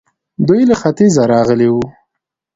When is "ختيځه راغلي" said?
0.81-1.67